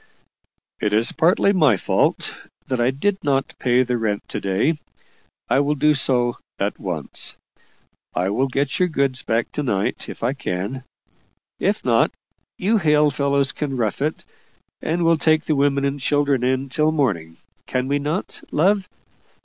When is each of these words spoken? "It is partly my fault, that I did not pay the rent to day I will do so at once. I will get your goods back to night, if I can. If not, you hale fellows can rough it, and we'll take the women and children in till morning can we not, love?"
"It 0.79 0.93
is 0.93 1.11
partly 1.11 1.53
my 1.53 1.77
fault, 1.77 2.35
that 2.65 2.81
I 2.81 2.89
did 2.89 3.23
not 3.23 3.53
pay 3.59 3.83
the 3.83 3.99
rent 3.99 4.27
to 4.29 4.41
day 4.41 4.79
I 5.47 5.59
will 5.59 5.75
do 5.75 5.93
so 5.93 6.37
at 6.57 6.79
once. 6.79 7.35
I 8.15 8.31
will 8.31 8.47
get 8.47 8.79
your 8.79 8.87
goods 8.87 9.21
back 9.21 9.51
to 9.51 9.61
night, 9.61 10.09
if 10.09 10.23
I 10.23 10.33
can. 10.33 10.85
If 11.59 11.85
not, 11.85 12.09
you 12.57 12.79
hale 12.79 13.11
fellows 13.11 13.51
can 13.51 13.77
rough 13.77 14.01
it, 14.01 14.25
and 14.81 15.05
we'll 15.05 15.19
take 15.19 15.45
the 15.45 15.55
women 15.55 15.85
and 15.85 15.99
children 15.99 16.43
in 16.43 16.69
till 16.69 16.91
morning 16.91 17.37
can 17.67 17.87
we 17.87 17.99
not, 17.99 18.41
love?" 18.49 18.89